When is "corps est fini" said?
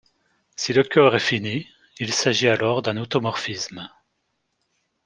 0.83-1.67